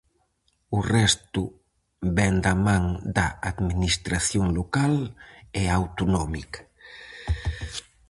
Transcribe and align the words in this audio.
O 0.77 0.79
resto 0.95 1.41
vén 2.17 2.35
da 2.45 2.53
man 2.65 2.83
da 3.17 3.27
Administración 3.51 4.45
local 4.59 4.93
e 5.59 5.63
a 5.67 5.73
autonómica. 5.81 6.61